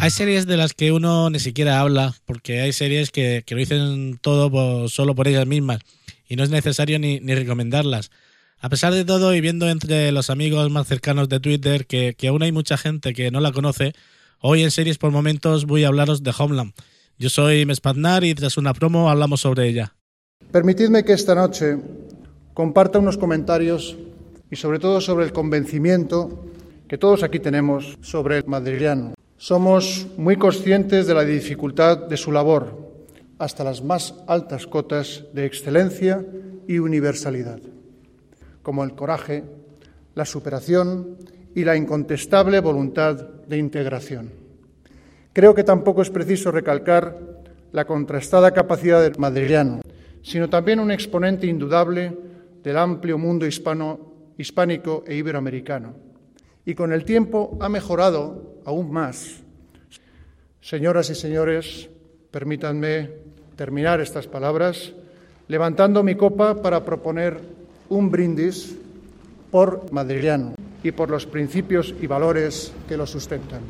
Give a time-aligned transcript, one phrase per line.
[0.00, 3.58] Hay series de las que uno ni siquiera habla, porque hay series que, que lo
[3.58, 5.80] dicen todo por- solo por ellas mismas
[6.28, 8.10] y no es necesario ni, ni recomendarlas.
[8.60, 12.28] A pesar de todo, y viendo entre los amigos más cercanos de Twitter que, que
[12.28, 13.92] aún hay mucha gente que no la conoce,
[14.40, 16.72] hoy en Series por Momentos voy a hablaros de Homeland.
[17.18, 19.94] Yo soy Mespaznar y tras una promo hablamos sobre ella.
[20.52, 21.76] Permitidme que esta noche
[22.54, 23.96] comparta unos comentarios
[24.50, 26.46] y sobre todo sobre el convencimiento
[26.88, 29.14] que todos aquí tenemos sobre el madrileño.
[29.40, 32.76] Somos muy conscientes de la dificultad de su labor
[33.38, 36.26] hasta las más altas cotas de excelencia
[36.66, 37.60] y universalidad,
[38.64, 39.44] como el coraje,
[40.16, 41.18] la superación
[41.54, 44.32] y la incontestable voluntad de integración.
[45.32, 47.16] Creo que tampoco es preciso recalcar
[47.70, 49.82] la contrastada capacidad del madrileño,
[50.20, 52.12] sino también un exponente indudable
[52.64, 54.00] del amplio mundo hispano,
[54.36, 56.07] hispánico e iberoamericano.
[56.68, 59.36] Y con el tiempo ha mejorado aún más.
[60.60, 61.88] Señoras y señores,
[62.30, 63.08] permítanme
[63.56, 64.92] terminar estas palabras
[65.48, 67.40] levantando mi copa para proponer
[67.88, 68.76] un brindis
[69.50, 73.62] por madrileño y por los principios y valores que lo sustentan.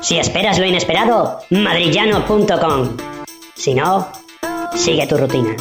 [0.00, 2.96] Si esperas lo inesperado, madrillano.com.
[3.56, 4.06] Si no,
[4.76, 5.56] sigue tu rutina.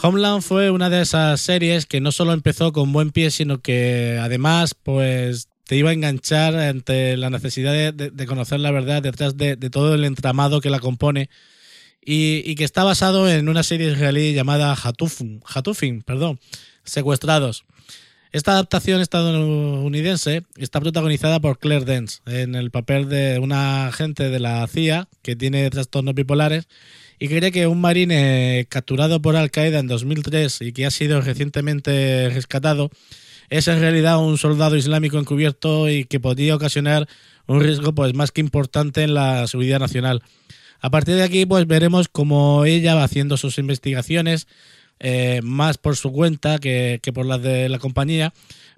[0.00, 4.18] Homeland fue una de esas series que no solo empezó con buen pie, sino que
[4.20, 9.56] además, pues te iba a enganchar ante la necesidad de, conocer la verdad detrás de,
[9.56, 11.28] todo el entramado que la compone
[12.00, 16.38] y, y que está basado en una serie israelí llamada Hatufin, Hatufin, perdón,
[16.84, 17.64] Secuestrados.
[18.30, 24.38] Esta adaptación estadounidense está protagonizada por Claire Dance en el papel de una agente de
[24.38, 26.68] la CIA que tiene trastornos bipolares
[27.18, 31.20] y cree que un marine capturado por Al Qaeda en 2003 y que ha sido
[31.20, 32.90] recientemente rescatado
[33.50, 37.08] es en realidad un soldado islámico encubierto y que podría ocasionar
[37.46, 40.22] un riesgo pues más que importante en la seguridad nacional.
[40.80, 44.46] A partir de aquí pues veremos cómo ella va haciendo sus investigaciones
[45.00, 48.32] eh, más por su cuenta que, que por las de la compañía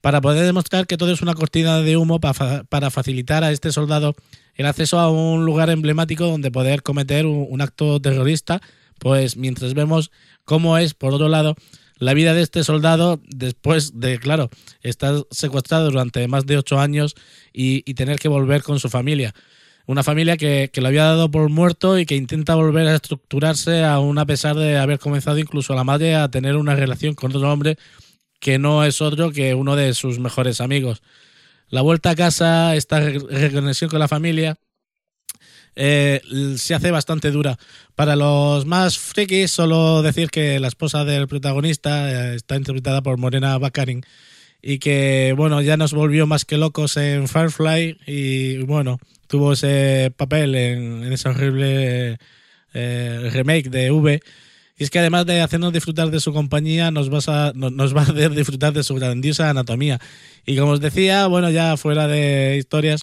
[0.00, 3.72] para poder demostrar que todo es una cortina de humo para, para facilitar a este
[3.72, 4.14] soldado
[4.54, 8.60] el acceso a un lugar emblemático donde poder cometer un, un acto terrorista,
[8.98, 10.10] pues mientras vemos
[10.44, 11.56] cómo es, por otro lado,
[11.98, 14.50] la vida de este soldado después de, claro,
[14.82, 17.14] estar secuestrado durante más de ocho años
[17.52, 19.34] y, y tener que volver con su familia.
[19.86, 23.84] Una familia que, que lo había dado por muerto y que intenta volver a estructurarse
[23.84, 27.52] aún a pesar de haber comenzado incluso la madre a tener una relación con otro
[27.52, 27.78] hombre
[28.40, 31.02] que no es otro que uno de sus mejores amigos.
[31.68, 34.56] La vuelta a casa, esta re- reconexión con la familia,
[35.74, 36.20] eh,
[36.56, 37.58] se hace bastante dura.
[37.94, 43.18] Para los más frikis, solo decir que la esposa del protagonista eh, está interpretada por
[43.18, 44.02] Morena Baccarin
[44.62, 50.12] y que, bueno, ya nos volvió más que locos en Firefly y, bueno, tuvo ese
[50.16, 52.18] papel en, en ese horrible
[52.74, 54.20] eh, remake de V.
[54.78, 57.96] Y es que además de hacernos disfrutar de su compañía, nos, vas a, no- nos
[57.96, 59.98] va a hacer disfrutar de su grandiosa anatomía.
[60.44, 63.00] Y como os decía, bueno, ya fuera de historias,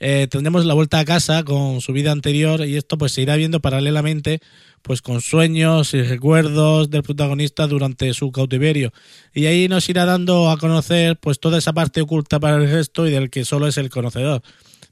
[0.00, 3.36] eh, tendremos la vuelta a casa con su vida anterior y esto pues se irá
[3.36, 4.40] viendo paralelamente
[4.82, 8.92] pues con sueños y recuerdos del protagonista durante su cautiverio
[9.32, 13.06] y ahí nos irá dando a conocer pues toda esa parte oculta para el resto
[13.06, 14.42] y del que solo es el conocedor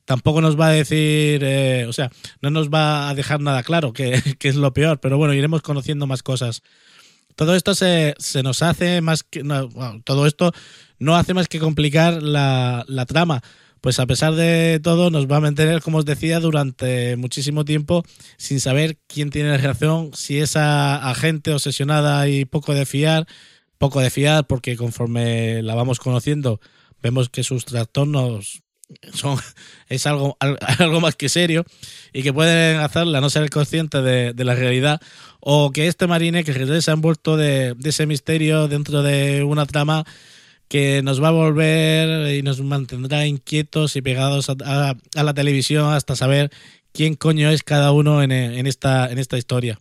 [0.05, 2.11] tampoco nos va a decir, eh, o sea,
[2.41, 6.07] no nos va a dejar nada claro, que, es lo peor, pero bueno, iremos conociendo
[6.07, 6.63] más cosas.
[7.37, 9.43] Todo esto se, se nos hace más que.
[9.43, 9.71] No,
[10.05, 10.53] todo esto
[10.99, 13.43] no hace más que complicar la, la, trama.
[13.81, 18.05] Pues a pesar de todo, nos va a mantener, como os decía, durante muchísimo tiempo
[18.37, 23.27] sin saber quién tiene la razón, si esa agente obsesionada y poco de fiar,
[23.79, 26.61] poco de fiar, porque conforme la vamos conociendo,
[27.03, 28.63] vemos que sus trastornos
[29.15, 29.39] son,
[29.89, 30.37] es algo,
[30.79, 31.65] algo más que serio
[32.13, 35.01] y que pueden hacerla no ser consciente de, de, la realidad
[35.41, 40.05] o que este marine que regresa envuelto de, de, ese misterio dentro de una trama
[40.69, 45.35] que nos va a volver y nos mantendrá inquietos y pegados a, a, a la
[45.35, 46.51] televisión hasta saber
[46.93, 49.79] quién coño es cada uno en, en, esta, en esta historia.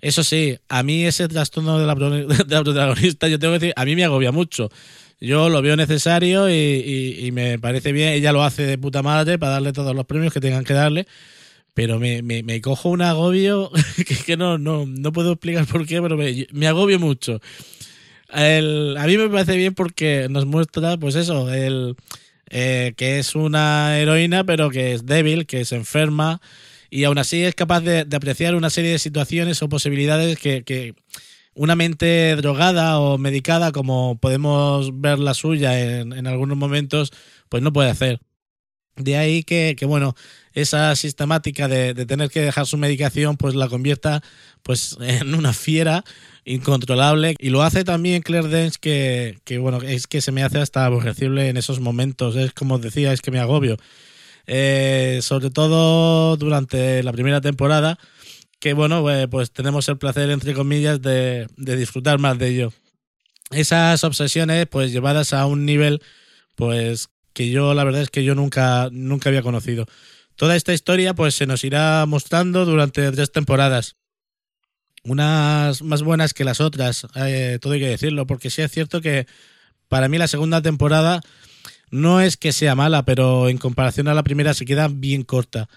[0.00, 1.94] Eso sí, a mí ese trastorno de la,
[2.44, 4.70] de la protagonista, yo tengo que decir, a mí me agobia mucho
[5.20, 8.10] yo lo veo necesario y, y, y, me parece bien.
[8.12, 11.06] Ella lo hace de puta madre para darle todos los premios que tengan que darle.
[11.74, 13.70] Pero me, me, me cojo un agobio
[14.26, 17.40] que, no, no, no puedo explicar por qué, pero me, me agobio mucho.
[18.30, 21.96] A mí me parece bien porque nos muestra, pues eso, el,
[22.50, 26.40] eh, que es una heroína, pero que es débil, que se enferma
[26.90, 30.62] y aún así es capaz de, de apreciar una serie de situaciones o posibilidades que,
[30.62, 30.94] que
[31.58, 37.12] una mente drogada o medicada, como podemos ver la suya en, en algunos momentos,
[37.48, 38.20] pues no puede hacer.
[38.96, 40.14] De ahí que, que bueno,
[40.52, 44.22] esa sistemática de, de, tener que dejar su medicación, pues la convierta
[44.62, 46.04] pues en una fiera
[46.44, 47.34] incontrolable.
[47.38, 50.84] Y lo hace también Claire Dance, que, que bueno, es que se me hace hasta
[50.84, 52.36] aborrecible en esos momentos.
[52.36, 53.76] Es como decía, es que me agobio.
[54.46, 57.98] Eh, sobre todo durante la primera temporada,
[58.60, 62.72] que bueno, pues tenemos el placer, entre comillas, de, de, disfrutar más de ello.
[63.50, 66.02] Esas obsesiones, pues llevadas a un nivel,
[66.54, 69.86] pues que yo la verdad es que yo nunca, nunca había conocido.
[70.34, 73.96] Toda esta historia, pues se nos irá mostrando durante tres temporadas.
[75.04, 79.00] Unas más buenas que las otras, eh, todo hay que decirlo, porque sí es cierto
[79.00, 79.26] que
[79.88, 81.20] para mí la segunda temporada
[81.90, 85.68] no es que sea mala, pero en comparación a la primera se queda bien corta.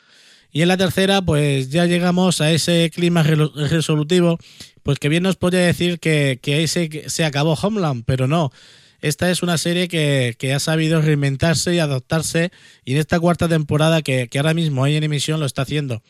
[0.51, 4.37] Y en la tercera, pues ya llegamos a ese clima resolutivo,
[4.83, 8.51] pues que bien nos podría decir que, que ahí se, acabó Homeland, pero no.
[8.99, 12.51] Esta es una serie que, que, ha sabido reinventarse y adaptarse
[12.85, 16.03] y en esta cuarta temporada que, que ahora mismo hay en emisión lo está haciendo.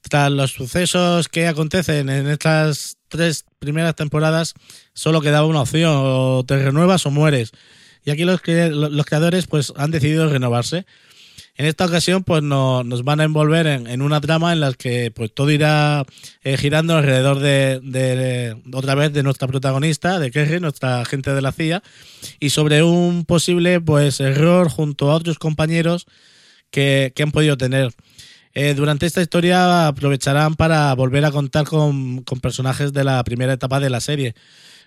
[0.00, 4.54] Tras los sucesos que acontecen en estas tres primeras temporadas,
[4.94, 7.52] solo quedaba una opción, o te renuevas o mueres.
[8.04, 10.86] Y aquí los, los creadores pues han decidido renovarse.
[11.56, 15.10] En esta ocasión, pues no, nos van a envolver en, una trama en la que
[15.10, 16.04] pues todo irá
[16.42, 21.34] eh, girando alrededor de, de, de, otra vez de nuestra protagonista, de Kerry, nuestra agente
[21.34, 21.82] de la CIA,
[22.40, 26.06] y sobre un posible pues error junto a otros compañeros
[26.70, 27.92] que, que han podido tener.
[28.54, 33.52] Eh, durante esta historia aprovecharán para volver a contar con, con personajes de la primera
[33.52, 34.34] etapa de la serie.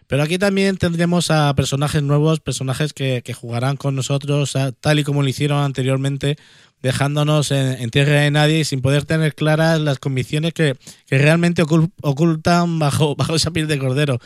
[0.08, 5.04] Pero aquí también tendremos a personajes nuevos, personajes que, que jugarán con nosotros tal y
[5.04, 6.38] como lo hicieron anteriormente,
[6.82, 11.18] dejándonos en, en, tierra de nadie y sin poder tener claras las convicciones que, que
[11.18, 14.20] realmente ocult, ocultan bajo, bajo esa piel de cordero.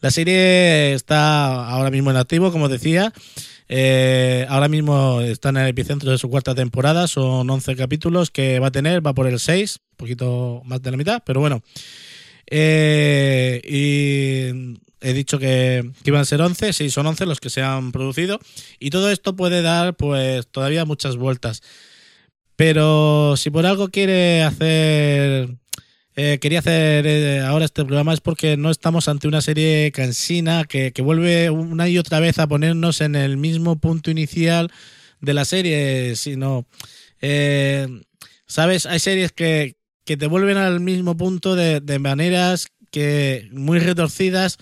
[0.00, 3.12] La serie está ahora mismo en activo, como decía.
[3.68, 7.06] Eh, ahora mismo está en el epicentro de su cuarta temporada.
[7.06, 10.90] Son 11 capítulos que va a tener, va por el 6, un poquito más de
[10.90, 11.62] la mitad, pero bueno.
[12.50, 17.62] Eh, y he dicho que, iban a ser 11, sí, son 11 los que se
[17.62, 18.38] han producido
[18.78, 21.62] y todo esto puede dar pues todavía muchas vueltas.
[22.56, 25.56] Pero si por algo quiere hacer
[26.14, 30.64] eh, quería hacer eh, ahora este programa es porque no estamos ante una serie cansina
[30.64, 34.70] que, que vuelve una y otra vez a ponernos en el mismo punto inicial
[35.20, 36.66] de la serie, sino
[37.22, 37.88] eh,
[38.46, 43.78] sabes, hay series que, que te vuelven al mismo punto de, de maneras que muy
[43.78, 44.58] retorcidas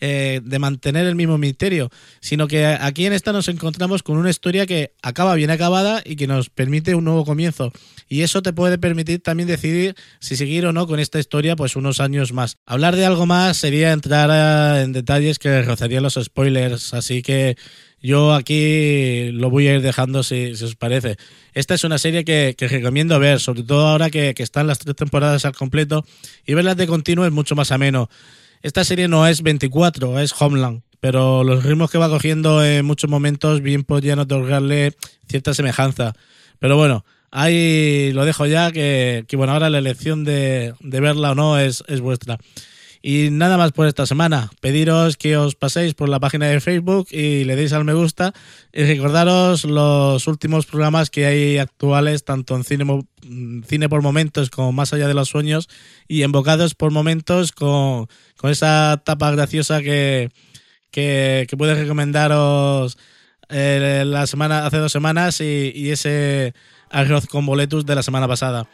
[0.00, 4.30] eh, de mantener el mismo misterio, sino que aquí en esta nos encontramos con una
[4.30, 7.72] historia que acaba bien acabada y que nos permite un nuevo comienzo.
[8.08, 11.76] Y eso te puede permitir también decidir si seguir o no con esta historia pues
[11.76, 12.58] unos años más.
[12.66, 17.56] Hablar de algo más sería entrar en detalles que rozarían los spoilers, así que
[18.04, 21.16] yo aquí lo voy a ir dejando si, os parece.
[21.54, 25.46] Esta es una serie que, recomiendo ver, sobre todo ahora que, están las tres temporadas
[25.46, 26.04] al completo
[26.44, 28.10] y verlas de continuo es mucho más ameno.
[28.64, 33.10] Esta serie no es 24, es Homeland, pero los ritmos que va cogiendo en muchos
[33.10, 34.96] momentos bien podrían otorgarle
[35.28, 36.14] cierta semejanza.
[36.60, 41.58] Pero bueno, ahí lo dejo ya, que, bueno, ahora la elección de, verla o no
[41.58, 42.38] es, es vuestra.
[43.06, 44.48] Y nada más por esta semana.
[44.62, 48.32] Pediros que os paséis por la página de Facebook y le deis al me gusta.
[48.72, 52.86] Y recordaros los últimos programas que hay actuales, tanto en cine,
[53.66, 55.68] cine por momentos como Más allá de los sueños,
[56.08, 58.08] y Embocados por momentos con,
[58.44, 60.30] esa tapa graciosa que,
[60.90, 62.96] que, que puedo recomendaros
[63.50, 66.54] eh, la semana, hace dos semanas y, y ese
[66.88, 68.66] arroz con boletus de la semana pasada.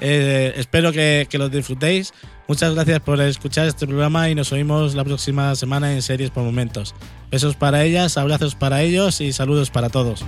[0.00, 2.12] Eh, espero que, que los disfrutéis.
[2.48, 6.44] Muchas gracias por escuchar este programa y nos oímos la próxima semana en Series por
[6.44, 6.94] Momentos.
[7.30, 10.24] Besos para ellas, abrazos para ellos y saludos para todos.